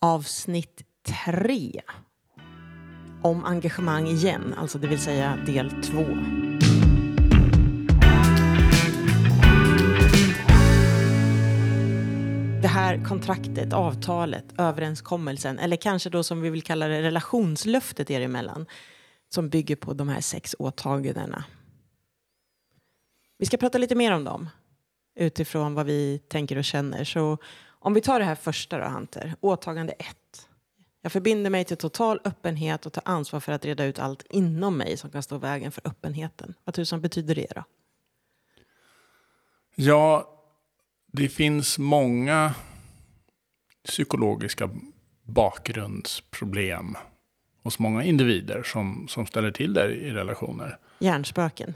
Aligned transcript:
avsnitt 0.00 0.82
tre. 1.02 1.82
Om 3.22 3.44
engagemang 3.44 4.06
igen, 4.06 4.54
alltså 4.58 4.78
det 4.78 4.86
vill 4.86 4.98
säga 4.98 5.38
del 5.46 5.70
två. 5.82 6.04
Det 12.62 12.68
här 12.68 13.04
kontraktet, 13.04 13.72
avtalet, 13.72 14.44
överenskommelsen 14.58 15.58
eller 15.58 15.76
kanske 15.76 16.10
då 16.10 16.22
som 16.22 16.40
vi 16.40 16.50
vill 16.50 16.62
kalla 16.62 16.88
det 16.88 17.02
relationslöftet 17.02 18.10
er 18.10 18.20
emellan 18.20 18.66
som 19.28 19.48
bygger 19.48 19.76
på 19.76 19.92
de 19.92 20.08
här 20.08 20.20
sex 20.20 20.56
åtagandena. 20.58 21.44
Vi 23.38 23.46
ska 23.46 23.56
prata 23.56 23.78
lite 23.78 23.94
mer 23.94 24.12
om 24.12 24.24
dem 24.24 24.48
utifrån 25.16 25.74
vad 25.74 25.86
vi 25.86 26.18
tänker 26.28 26.58
och 26.58 26.64
känner. 26.64 27.04
Så 27.04 27.38
om 27.80 27.94
vi 27.94 28.00
tar 28.00 28.18
det 28.18 28.24
här 28.24 28.34
första 28.34 28.78
då, 28.78 28.84
Hunter, 28.84 29.34
åtagande 29.40 29.92
ett. 29.92 30.48
Jag 31.02 31.12
förbinder 31.12 31.50
mig 31.50 31.64
till 31.64 31.76
total 31.76 32.20
öppenhet 32.24 32.86
och 32.86 32.92
tar 32.92 33.02
ansvar 33.06 33.40
för 33.40 33.52
att 33.52 33.64
reda 33.64 33.84
ut 33.84 33.98
allt 33.98 34.22
inom 34.30 34.76
mig 34.76 34.96
som 34.96 35.10
kan 35.10 35.22
stå 35.22 35.36
i 35.36 35.38
vägen 35.38 35.72
för 35.72 35.88
öppenheten. 35.88 36.54
Vad 36.64 36.74
tusan 36.74 37.00
betyder 37.00 37.34
det 37.34 37.52
då? 37.54 37.64
Ja, 39.74 40.34
det 41.12 41.28
finns 41.28 41.78
många 41.78 42.54
psykologiska 43.84 44.70
bakgrundsproblem 45.22 46.96
hos 47.62 47.78
många 47.78 48.04
individer 48.04 48.62
som, 48.62 49.08
som 49.08 49.26
ställer 49.26 49.50
till 49.50 49.74
det 49.74 49.94
i 49.94 50.10
relationer. 50.10 50.78
Hjärnspöken. 50.98 51.74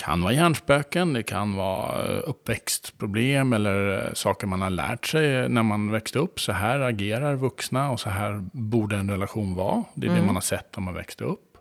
Kan 0.00 0.22
vara 0.22 0.32
hjärnspöken, 0.32 1.12
det 1.12 1.22
kan 1.22 1.56
vara 1.56 2.04
eh, 2.04 2.22
uppväxtproblem 2.26 3.52
eller 3.52 4.06
eh, 4.06 4.12
saker 4.12 4.46
man 4.46 4.62
har 4.62 4.70
lärt 4.70 5.06
sig 5.06 5.48
när 5.48 5.62
man 5.62 5.90
växte 5.90 6.18
upp. 6.18 6.40
Så 6.40 6.52
här 6.52 6.80
agerar 6.80 7.34
vuxna 7.34 7.90
och 7.90 8.00
så 8.00 8.10
här 8.10 8.44
borde 8.52 8.96
en 8.96 9.10
relation 9.10 9.54
vara. 9.54 9.84
Det 9.94 10.06
är 10.06 10.14
det 10.14 10.22
man 10.22 10.34
har 10.34 10.42
sett 10.42 10.76
när 10.76 10.82
man 10.82 10.94
växte 10.94 11.24
upp. 11.24 11.56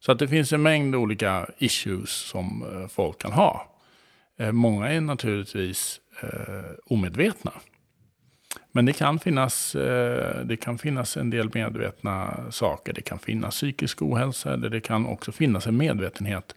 Så 0.00 0.12
att 0.12 0.18
det 0.18 0.28
finns 0.28 0.52
en 0.52 0.62
mängd 0.62 0.94
olika 0.94 1.46
issues 1.58 2.10
som 2.10 2.64
eh, 2.72 2.88
folk 2.88 3.18
kan 3.18 3.32
ha. 3.32 3.78
Eh, 4.38 4.52
Många 4.52 4.88
är 4.88 5.00
naturligtvis 5.00 6.00
eh, 6.22 6.70
omedvetna. 6.86 7.52
Men 8.72 8.86
det 8.86 8.92
kan, 8.92 9.18
finnas, 9.18 9.74
eh, 9.74 10.44
det 10.44 10.56
kan 10.56 10.78
finnas 10.78 11.16
en 11.16 11.30
del 11.30 11.50
medvetna 11.54 12.44
saker. 12.50 12.92
Det 12.92 13.02
kan 13.02 13.18
finnas 13.18 13.54
psykisk 13.54 14.02
ohälsa 14.02 14.52
eller 14.52 14.68
det 14.68 14.80
kan 14.80 15.06
också 15.06 15.32
finnas 15.32 15.66
en 15.66 15.76
medvetenhet 15.76 16.54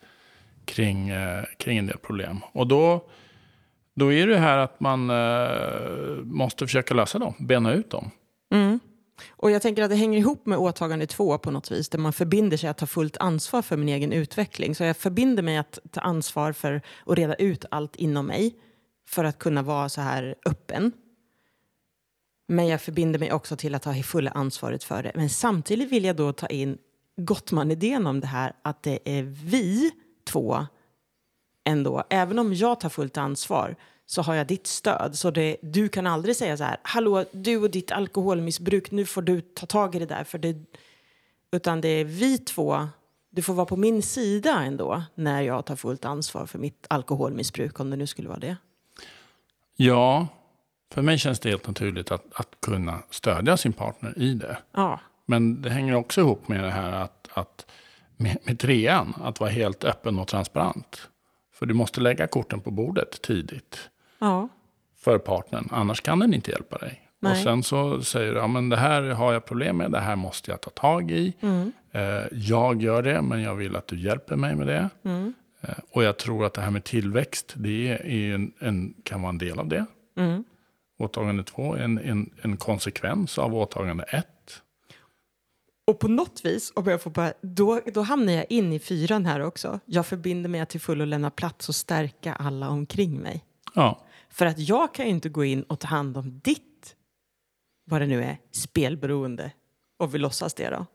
kring, 0.65 1.09
eh, 1.09 1.43
kring 1.57 1.77
en 1.77 1.87
del 1.87 1.97
problem. 1.97 2.39
Och 2.51 2.67
då, 2.67 3.05
då 3.95 4.13
är 4.13 4.27
det 4.27 4.37
här 4.37 4.57
att 4.57 4.79
man 4.79 5.09
eh, 5.09 6.23
måste 6.23 6.65
försöka 6.65 6.93
lösa 6.93 7.19
dem, 7.19 7.33
bena 7.39 7.73
ut 7.73 7.89
dem. 7.89 8.11
Mm. 8.53 8.79
Och 9.29 9.51
jag 9.51 9.61
tänker 9.61 9.83
att 9.83 9.89
det 9.89 9.95
hänger 9.95 10.19
ihop 10.19 10.45
med 10.45 10.57
åtagande 10.57 11.07
två 11.07 11.37
på 11.37 11.51
något 11.51 11.71
vis, 11.71 11.89
där 11.89 11.99
man 11.99 12.13
förbinder 12.13 12.57
sig 12.57 12.69
att 12.69 12.77
ta 12.77 12.85
fullt 12.85 13.17
ansvar 13.17 13.61
för 13.61 13.77
min 13.77 13.89
egen 13.89 14.13
utveckling. 14.13 14.75
Så 14.75 14.83
jag 14.83 14.97
förbinder 14.97 15.43
mig 15.43 15.57
att 15.57 15.79
ta 15.91 16.01
ansvar 16.01 16.51
för 16.51 16.81
att 17.05 17.17
reda 17.17 17.35
ut 17.35 17.65
allt 17.71 17.95
inom 17.95 18.25
mig 18.25 18.55
för 19.07 19.23
att 19.23 19.39
kunna 19.39 19.61
vara 19.61 19.89
så 19.89 20.01
här 20.01 20.35
öppen. 20.45 20.91
Men 22.47 22.67
jag 22.67 22.81
förbinder 22.81 23.19
mig 23.19 23.31
också 23.31 23.55
till 23.55 23.75
att 23.75 23.81
ta 23.81 23.93
fulla 23.93 24.31
ansvaret 24.31 24.83
för 24.83 25.03
det. 25.03 25.11
Men 25.15 25.29
samtidigt 25.29 25.91
vill 25.91 26.05
jag 26.05 26.15
då 26.15 26.33
ta 26.33 26.47
in 26.47 26.77
Gottman-idén 27.17 28.07
om 28.07 28.19
det 28.19 28.27
här, 28.27 28.53
att 28.61 28.83
det 28.83 28.99
är 29.05 29.23
vi 29.23 29.91
två 30.35 30.65
ändå, 31.63 32.03
även 32.09 32.39
om 32.39 32.53
jag 32.53 32.79
tar 32.79 32.89
fullt 32.89 33.17
ansvar 33.17 33.75
så 34.05 34.21
har 34.21 34.35
jag 34.35 34.47
ditt 34.47 34.67
stöd. 34.67 35.15
Så 35.15 35.31
det, 35.31 35.57
du 35.61 35.89
kan 35.89 36.07
aldrig 36.07 36.35
säga 36.35 36.57
så 36.57 36.63
här, 36.63 36.77
hallå 36.83 37.25
du 37.31 37.57
och 37.57 37.71
ditt 37.71 37.91
alkoholmissbruk, 37.91 38.91
nu 38.91 39.05
får 39.05 39.21
du 39.21 39.41
ta 39.41 39.65
tag 39.65 39.95
i 39.95 39.99
det 39.99 40.05
där. 40.05 40.23
För 40.23 40.37
det, 40.37 40.55
utan 41.51 41.81
det 41.81 41.87
är 41.87 42.05
vi 42.05 42.37
två, 42.37 42.87
du 43.29 43.41
får 43.41 43.53
vara 43.53 43.65
på 43.65 43.77
min 43.77 44.01
sida 44.01 44.63
ändå 44.63 45.03
när 45.15 45.41
jag 45.41 45.65
tar 45.65 45.75
fullt 45.75 46.05
ansvar 46.05 46.45
för 46.45 46.59
mitt 46.59 46.85
alkoholmissbruk, 46.89 47.79
om 47.79 47.89
det 47.89 47.97
nu 47.97 48.07
skulle 48.07 48.27
vara 48.29 48.39
det. 48.39 48.57
Ja, 49.75 50.27
för 50.93 51.01
mig 51.01 51.17
känns 51.17 51.39
det 51.39 51.49
helt 51.49 51.67
naturligt 51.67 52.11
att, 52.11 52.25
att 52.33 52.49
kunna 52.61 52.99
stödja 53.09 53.57
sin 53.57 53.73
partner 53.73 54.13
i 54.17 54.33
det. 54.33 54.57
Ja, 54.71 54.99
Men 55.25 55.61
det 55.61 55.69
hänger 55.69 55.95
också 55.95 56.21
ihop 56.21 56.47
med 56.47 56.63
det 56.63 56.71
här 56.71 56.91
att, 56.91 57.27
att 57.33 57.65
med, 58.17 58.37
med 58.43 58.59
trean, 58.59 59.13
att 59.21 59.39
vara 59.39 59.49
helt 59.49 59.83
öppen 59.83 60.19
och 60.19 60.27
transparent. 60.27 61.09
För 61.53 61.65
du 61.65 61.73
måste 61.73 62.01
lägga 62.01 62.27
korten 62.27 62.61
på 62.61 62.71
bordet 62.71 63.21
tidigt 63.21 63.89
ja, 64.19 64.49
för 64.97 65.17
partnern, 65.17 65.69
annars 65.71 66.01
kan 66.01 66.19
den 66.19 66.33
inte 66.33 66.51
hjälpa 66.51 66.77
dig. 66.77 67.01
Nej. 67.19 67.31
Och 67.31 67.37
sen 67.37 67.63
så 67.63 68.01
säger 68.01 68.33
du, 68.33 68.39
ja 68.39 68.47
men 68.47 68.69
det 68.69 68.77
här 68.77 69.01
har 69.01 69.33
jag 69.33 69.45
problem 69.45 69.77
med, 69.77 69.91
det 69.91 69.99
här 69.99 70.15
måste 70.15 70.51
jag 70.51 70.61
ta 70.61 70.69
tag 70.69 71.11
i. 71.11 71.33
Mm. 71.41 71.71
Eh, 71.91 72.23
jag 72.31 72.81
gör 72.81 73.01
det, 73.01 73.21
men 73.21 73.41
jag 73.41 73.55
vill 73.55 73.75
att 73.75 73.87
du 73.87 73.99
hjälper 73.99 74.35
mig 74.35 74.55
med 74.55 74.67
det. 74.67 74.89
Mm. 75.03 75.33
Eh, 75.61 75.75
och 75.91 76.03
jag 76.03 76.17
tror 76.17 76.45
att 76.45 76.53
det 76.53 76.61
här 76.61 76.71
med 76.71 76.83
tillväxt, 76.83 77.53
det 77.57 77.87
är 77.87 78.33
en, 78.35 78.53
en, 78.59 78.93
kan 79.03 79.21
vara 79.21 79.29
en 79.29 79.37
del 79.37 79.59
av 79.59 79.67
det. 79.67 79.85
mm. 80.17 80.43
Åtagande 80.97 81.43
två 81.43 81.73
är 81.73 81.79
en, 81.79 81.97
en, 81.97 82.29
en 82.41 82.57
konsekvens 82.57 83.37
av 83.37 83.55
åtagande 83.55 84.03
ett. 84.03 84.61
Och 85.87 85.99
på 85.99 86.07
något 86.07 86.45
vis, 86.45 86.71
om 86.75 86.87
jag 86.87 87.01
får 87.01 87.11
bara, 87.11 87.33
då, 87.41 87.81
då 87.93 88.01
hamnar 88.01 88.33
jag 88.33 88.45
in 88.49 88.73
i 88.73 88.79
fyran 88.79 89.25
här 89.25 89.39
också. 89.39 89.79
Jag 89.85 90.05
förbinder 90.05 90.49
mig 90.49 90.65
till 90.65 90.81
fullo 90.81 91.05
lämna 91.05 91.31
plats 91.31 91.69
och 91.69 91.75
stärka 91.75 92.33
alla 92.33 92.69
omkring 92.69 93.19
mig. 93.19 93.45
Ja, 93.73 94.05
För 94.29 94.45
att 94.45 94.59
jag 94.59 94.93
kan 94.93 95.05
ju 95.05 95.11
inte 95.11 95.29
gå 95.29 95.45
in 95.45 95.63
och 95.63 95.79
ta 95.79 95.87
hand 95.87 96.17
om 96.17 96.39
ditt, 96.43 96.95
vad 97.85 98.01
det 98.01 98.07
nu 98.07 98.23
är, 98.23 98.37
spelberoende. 98.51 99.51
Och 99.97 100.15
vi 100.15 100.17
låtsas 100.17 100.53
det 100.53 100.69
då. 100.69 100.85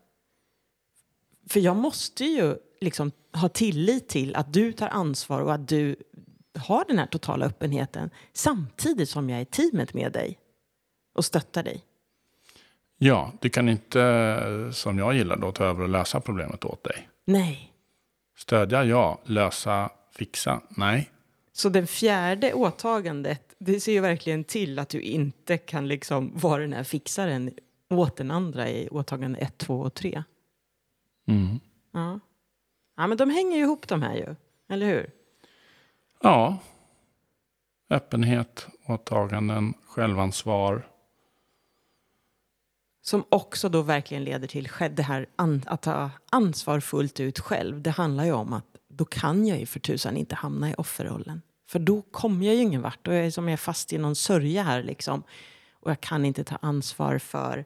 För 1.49 1.59
jag 1.59 1.75
måste 1.75 2.25
ju 2.25 2.55
liksom 2.81 3.11
ha 3.33 3.49
tillit 3.49 4.09
till 4.09 4.35
att 4.35 4.53
du 4.53 4.73
tar 4.73 4.87
ansvar 4.87 5.41
och 5.41 5.53
att 5.53 5.67
du 5.67 5.95
har 6.55 6.85
den 6.87 6.99
här 6.99 7.05
totala 7.05 7.45
öppenheten 7.45 8.09
samtidigt 8.33 9.09
som 9.09 9.29
jag 9.29 9.37
är 9.37 9.41
i 9.41 9.45
teamet 9.45 9.93
med 9.93 10.11
dig 10.11 10.39
och 11.13 11.25
stöttar 11.25 11.63
dig. 11.63 11.85
Ja, 13.03 13.31
du 13.39 13.49
kan 13.49 13.69
inte, 13.69 14.01
eh, 14.01 14.71
som 14.71 14.97
jag 14.97 15.13
gillar, 15.13 15.37
då, 15.37 15.51
ta 15.51 15.63
över 15.63 15.83
och 15.83 15.89
lösa 15.89 16.19
problemet 16.19 16.65
åt 16.65 16.83
dig. 16.83 17.09
Nej. 17.25 17.73
Stödja, 18.37 18.83
ja. 18.83 19.19
Lösa, 19.23 19.89
fixa, 20.11 20.61
nej. 20.69 21.09
Så 21.53 21.69
det 21.69 21.87
fjärde 21.87 22.53
åtagandet, 22.53 23.55
det 23.57 23.79
ser 23.79 23.91
ju 23.91 23.99
verkligen 23.99 24.43
till 24.43 24.79
att 24.79 24.89
du 24.89 25.01
inte 25.01 25.57
kan 25.57 25.87
liksom 25.87 26.31
vara 26.35 26.61
den 26.61 26.73
här 26.73 26.83
fixaren 26.83 27.51
åt 27.89 28.15
den 28.15 28.31
andra 28.31 28.69
i 28.69 28.89
åtagande 28.89 29.39
1, 29.39 29.57
2 29.57 29.79
och 29.79 29.93
3. 29.93 30.23
Mm. 31.27 31.59
Ja. 31.91 32.19
ja, 32.97 33.07
men 33.07 33.17
de 33.17 33.29
hänger 33.29 33.57
ju 33.57 33.63
ihop 33.63 33.87
de 33.87 34.01
här 34.01 34.15
ju, 34.15 34.35
eller 34.69 34.85
hur? 34.85 35.11
Ja. 36.21 36.57
Öppenhet, 37.89 38.67
åtaganden, 38.85 39.73
självansvar. 39.85 40.90
Som 43.01 43.23
också 43.29 43.69
då 43.69 43.81
verkligen 43.81 44.23
leder 44.23 44.47
till 44.47 44.69
det 44.91 45.03
här 45.03 45.25
att 45.65 45.81
ta 45.81 46.09
ansvar 46.31 46.79
fullt 46.79 47.19
ut 47.19 47.39
själv. 47.39 47.81
Det 47.81 47.91
handlar 47.91 48.25
ju 48.25 48.31
om 48.31 48.53
att 48.53 48.65
då 48.87 49.05
kan 49.05 49.47
jag 49.47 49.59
ju 49.59 49.65
för 49.65 49.79
tusan 49.79 50.17
inte 50.17 50.35
hamna 50.35 50.69
i 50.69 50.73
offerrollen. 50.77 51.41
För 51.69 51.79
då 51.79 52.01
kommer 52.01 52.45
jag 52.45 52.55
ju 52.55 52.61
ingen 52.61 52.81
vart. 52.81 52.99
Då 53.01 53.11
är 53.11 53.23
jag 53.23 53.33
som 53.33 53.47
jag 53.47 53.53
är 53.53 53.57
fast 53.57 53.93
i 53.93 53.97
någon 53.97 54.15
sörja 54.15 54.63
här 54.63 54.83
liksom. 54.83 55.23
Och 55.73 55.91
jag 55.91 56.01
kan 56.01 56.25
inte 56.25 56.43
ta 56.43 56.55
ansvar 56.55 57.17
för 57.17 57.65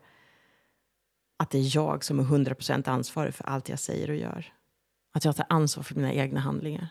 att 1.38 1.50
det 1.50 1.58
är 1.58 1.76
jag 1.76 2.04
som 2.04 2.20
är 2.20 2.24
100% 2.24 2.90
ansvarig 2.90 3.34
för 3.34 3.44
allt 3.44 3.70
jag 3.70 3.80
säger 3.80 4.10
och 4.10 4.16
gör. 4.16 4.54
Att 5.14 5.26
jag 5.26 5.36
tar 5.36 5.46
ansvar 5.50 5.84
för 5.84 5.96
mina 5.96 6.14
egna 6.14 6.40
handlingar. 6.40 6.88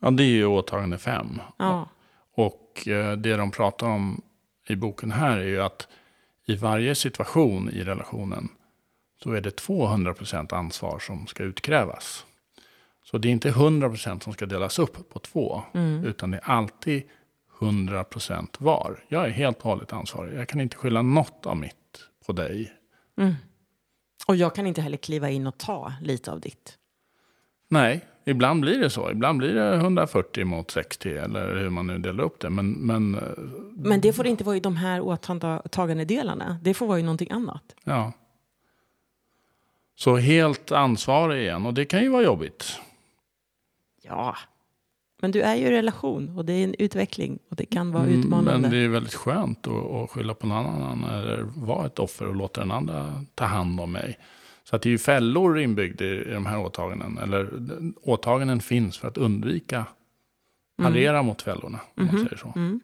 Ja, 0.00 0.10
det 0.10 0.22
är 0.22 0.26
ju 0.26 0.46
åtagande 0.46 0.98
fem. 0.98 1.40
Ja, 1.58 1.88
Och 2.34 2.88
eh, 2.88 3.16
det 3.16 3.36
de 3.36 3.50
pratar 3.50 3.86
om 3.86 4.22
i 4.68 4.76
boken 4.76 5.12
här 5.12 5.38
är 5.38 5.46
ju 5.46 5.62
att 5.62 5.88
i 6.46 6.56
varje 6.56 6.94
situation 6.94 7.70
i 7.70 7.84
relationen 7.84 8.48
så 9.22 9.32
är 9.32 9.40
det 9.40 9.60
200% 9.60 10.54
ansvar 10.54 10.98
som 10.98 11.26
ska 11.26 11.42
utkrävas. 11.42 12.26
Så 13.04 13.18
det 13.18 13.28
är 13.28 13.32
inte 13.32 13.50
100% 13.50 14.20
som 14.20 14.32
ska 14.32 14.46
delas 14.46 14.78
upp 14.78 15.08
på 15.08 15.18
två, 15.18 15.62
utan 16.04 16.30
det 16.30 16.36
är 16.36 16.50
alltid 16.50 17.02
100% 17.58 18.48
var. 18.58 19.04
Jag 19.08 19.24
är 19.24 19.30
helt 19.30 19.56
och 19.58 19.64
hållet 19.64 19.92
ansvarig. 19.92 20.38
Jag 20.38 20.48
kan 20.48 20.60
inte 20.60 20.76
skylla 20.76 21.02
något 21.02 21.46
av 21.46 21.56
mitt 21.56 22.08
på 22.26 22.32
dig. 22.32 22.72
och 24.26 24.36
jag 24.36 24.54
kan 24.54 24.66
inte 24.66 24.80
heller 24.80 24.96
kliva 24.96 25.30
in 25.30 25.46
och 25.46 25.58
ta 25.58 25.92
lite 26.02 26.32
av 26.32 26.40
ditt. 26.40 26.78
Nej, 27.68 28.04
ibland 28.24 28.60
blir 28.60 28.78
det 28.78 28.90
så. 28.90 29.10
Ibland 29.10 29.38
blir 29.38 29.54
det 29.54 29.74
140 29.74 30.44
mot 30.44 30.70
60 30.70 31.16
eller 31.16 31.56
hur 31.56 31.70
man 31.70 31.86
nu 31.86 31.98
delar 31.98 32.24
upp 32.24 32.40
det. 32.40 32.50
Men, 32.50 32.70
men 32.70 33.14
eh, 33.14 33.20
Men 33.74 34.00
det 34.00 34.12
får 34.12 34.26
inte 34.26 34.44
vara 34.44 34.56
i 34.56 34.60
de 34.60 34.76
här 34.76 35.00
åtagandedelarna. 35.00 36.58
Det 36.62 36.74
får 36.74 36.86
vara 36.86 36.98
i 36.98 37.02
någonting 37.02 37.30
annat. 37.30 37.74
Ja. 37.84 38.12
Så 39.96 40.16
helt 40.16 40.72
ansvarig 40.72 41.42
igen. 41.42 41.66
Och 41.66 41.74
det 41.74 41.84
kan 41.84 42.02
ju 42.02 42.08
vara 42.08 42.22
jobbigt. 42.22 42.80
Ja, 44.02 44.36
Men 45.22 45.30
du 45.30 45.42
är 45.42 45.54
ju 45.54 45.66
i 45.66 45.70
relation 45.70 46.36
och 46.38 46.44
det 46.44 46.52
är 46.52 46.64
en 46.64 46.74
utveckling 46.78 47.38
och 47.50 47.56
det 47.56 47.66
kan 47.66 47.92
vara 47.92 48.06
utmanande. 48.06 48.50
Mm, 48.50 48.62
men 48.62 48.70
det 48.70 48.76
är 48.76 48.88
väldigt 48.88 49.14
skönt 49.14 49.66
att, 49.66 49.90
att 49.90 50.10
skylla 50.10 50.34
på 50.34 50.46
någon 50.46 50.66
annan 50.66 51.04
eller 51.04 51.46
vara 51.56 51.86
ett 51.86 51.98
offer 51.98 52.28
och 52.28 52.36
låta 52.36 52.60
den 52.60 52.70
andra 52.70 53.24
ta 53.34 53.44
hand 53.44 53.80
om 53.80 53.92
mig. 53.92 54.18
Så 54.64 54.76
att 54.76 54.82
det 54.82 54.88
är 54.88 54.90
ju 54.90 54.98
fällor 54.98 55.58
inbyggda 55.58 56.04
i, 56.04 56.24
de 56.24 56.46
här 56.46 56.58
åtaganden. 56.58 57.18
Eller 57.18 57.50
åtaganden 58.02 58.60
finns 58.60 58.98
för 58.98 59.08
att 59.08 59.18
undvika 59.18 59.86
parera 60.82 61.18
mm. 61.18 61.26
mot 61.26 61.42
fällorna. 61.42 61.80
Om 61.96 62.06
man 62.06 62.14
mhm. 62.14 62.24
säger 62.24 62.36
så. 62.36 62.52
Mm. 62.56 62.80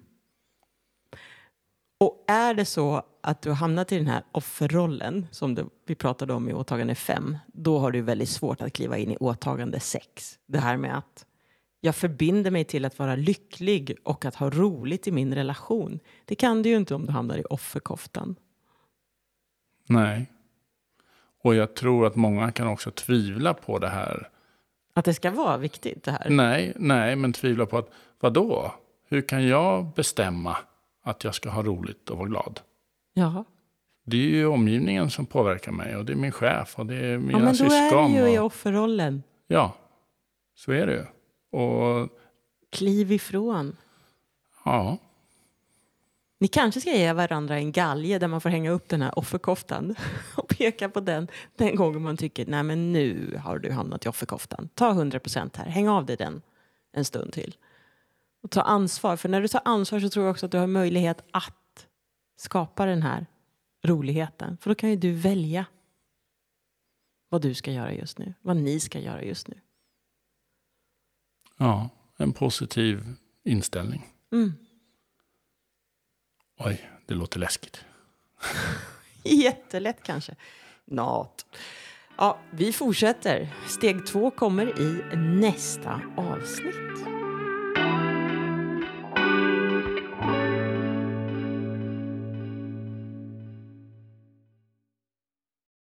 Och 2.01 2.25
är 2.29 2.55
det 2.55 2.65
så 2.65 3.03
att 3.21 3.43
du 3.43 3.49
har 3.49 3.57
hamnat 3.57 3.93
i 3.93 3.97
den 3.97 4.07
här 4.07 4.23
offerrollen 4.33 5.27
som 5.31 5.55
du, 5.55 5.65
vi 5.87 5.95
pratade 5.95 6.33
om 6.33 6.49
i 6.49 6.53
åtagande 6.53 6.95
5, 6.95 7.39
då 7.47 7.79
har 7.79 7.91
du 7.91 8.01
väldigt 8.01 8.29
svårt 8.29 8.63
att 8.63 8.73
kliva 8.73 8.99
in 8.99 9.11
i 9.11 9.17
åtagande 9.17 9.81
6. 9.81 10.39
Det 10.47 10.59
här 10.59 10.77
med 10.77 10.99
att 10.99 11.27
jag 11.81 11.97
förbinder 11.97 12.51
mig 12.51 12.65
till 12.65 12.85
att 12.85 12.99
vara 12.99 13.17
lycklig 13.17 13.97
och 14.05 14.25
att 14.25 14.35
ha 14.35 14.51
roligt 14.51 15.07
i 15.07 15.13
min 15.13 15.35
relation. 15.35 16.01
Det 16.25 16.35
kan 16.35 16.63
du 16.63 16.69
ju 16.69 16.77
inte 16.77 16.95
om 16.95 17.07
du 17.07 17.13
hamnar 17.13 17.39
i 17.39 17.45
offerkoftan. 17.45 18.37
Nej. 19.87 20.31
Och 21.43 21.55
jag 21.55 21.75
tror 21.75 22.07
att 22.07 22.17
många 22.17 22.53
kan 22.53 22.69
också 22.69 22.91
tvivla 22.91 23.55
på 23.55 23.79
det 23.79 23.89
här. 23.89 24.29
Att 24.95 25.05
det 25.05 25.15
ska 25.15 25.31
vara 25.31 25.57
viktigt 25.57 26.05
det 26.05 26.11
här? 26.11 26.31
Nej, 26.31 26.73
nej 26.77 27.17
men 27.17 27.33
tvivla 27.33 27.67
på 27.67 27.79
att 27.79 27.91
vad 28.21 28.33
då? 28.33 28.75
Hur 29.09 29.23
kan 29.23 29.47
jag 29.47 29.95
bestämma 29.95 30.57
att 31.03 31.25
jag 31.25 31.35
ska 31.35 31.51
ha 31.51 31.63
roligt 31.63 32.11
och 32.11 32.19
vara 32.19 32.29
glad? 32.29 32.61
Ja. 33.15 33.45
Det 34.05 34.17
är 34.17 34.31
ju 34.31 34.47
omgivningen 34.47 35.11
som 35.11 35.27
påverkar 35.27 35.73
mig 35.73 35.97
och 35.97 36.05
det 36.05 36.13
är 36.13 36.17
min 36.17 36.33
chef 36.33 36.79
och 36.79 36.87
det 36.87 36.95
är 36.95 37.19
mina 37.19 37.39
ja, 37.39 37.45
men 37.45 37.55
syskon. 37.55 38.13
då 38.13 38.19
är 38.19 38.23
du 38.23 38.29
ju 38.29 38.35
i 38.35 38.39
offerrollen. 38.39 39.23
Ja, 39.47 39.75
så 40.55 40.73
är 40.73 40.87
det 40.87 40.93
ju. 40.93 41.05
Och... 41.61 42.09
Kliv 42.73 43.13
ifrån. 43.13 43.77
Ja. 44.65 44.99
Ni 46.41 46.49
kanske 46.49 46.81
ska 46.81 46.91
ge 46.91 47.13
varandra 47.13 47.57
en 47.57 47.73
galge 47.73 48.19
där 48.19 48.29
man 48.29 48.41
får 48.41 48.49
hänga 48.49 48.71
upp 48.71 48.89
den 48.89 49.03
här 49.03 49.19
offerkoftan 49.19 49.95
och 50.37 50.49
peka 50.49 50.89
på 50.89 51.01
den 51.01 51.29
den 51.57 51.77
gången 51.77 52.03
man 52.03 52.17
tycker 52.17 52.47
nej 52.47 52.63
men 52.63 52.93
nu 52.93 53.41
har 53.45 53.59
du 53.59 53.73
hamnat 53.73 54.07
i 54.07 54.09
offerkoftan. 54.09 54.69
Ta 54.75 54.91
100 54.91 55.21
procent 55.21 55.57
här, 55.57 55.65
häng 55.65 55.89
av 55.89 56.07
dig 56.07 56.17
den 56.17 56.43
en 56.93 57.05
stund 57.05 57.33
till. 57.33 57.57
Och 58.43 58.51
ta 58.51 58.63
ansvar, 58.63 59.17
för 59.17 59.29
när 59.29 59.41
du 59.41 59.49
tar 59.49 59.63
ansvar 59.65 60.01
så 60.01 60.09
tror 60.09 60.25
jag 60.25 60.31
också 60.31 60.47
att 60.47 60.53
du 60.53 60.59
har 60.59 60.67
möjlighet 60.67 61.23
att 61.31 61.87
skapa 62.37 62.87
den 62.87 63.03
här 63.03 63.27
roligheten. 63.85 64.57
För 64.61 64.71
då 64.71 64.75
kan 64.75 64.91
ju 64.91 64.97
du 64.97 65.13
välja 65.13 65.65
vad 67.29 67.43
du 67.43 67.55
ska 67.55 67.73
göra 67.73 67.93
just 67.93 68.19
nu, 68.19 68.35
vad 68.41 68.57
ni 68.57 68.81
ska 68.81 68.99
göra 68.99 69.23
just 69.23 69.49
nu. 69.49 69.61
Ja, 71.57 71.89
en 72.17 72.33
positiv 72.33 73.17
inställning. 73.45 74.07
Mm. 74.33 74.53
Oj, 76.65 76.91
det 77.07 77.15
låter 77.15 77.39
läskigt. 77.39 77.85
Jättelätt 79.25 80.03
kanske. 80.03 80.35
Nat. 80.85 81.47
Ja, 82.17 82.39
vi 82.51 82.73
fortsätter. 82.73 83.49
Steg 83.69 84.07
två 84.07 84.31
kommer 84.31 84.81
i 84.81 85.17
nästa 85.17 86.01
avsnitt. 86.17 87.10